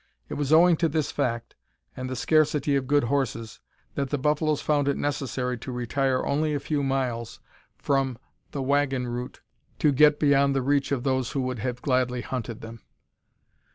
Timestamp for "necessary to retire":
4.97-6.25